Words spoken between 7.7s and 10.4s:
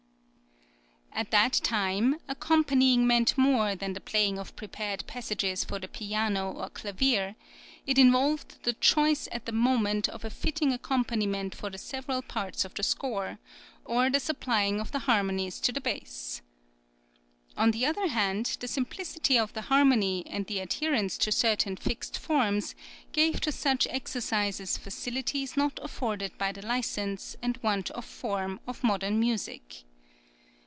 it involved the choice at the moment of a